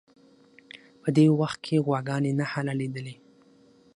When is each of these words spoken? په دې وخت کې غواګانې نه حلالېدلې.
په 1.01 1.09
دې 1.17 1.25
وخت 1.39 1.59
کې 1.65 1.83
غواګانې 1.85 2.31
نه 2.39 2.45
حلالېدلې. 2.51 3.15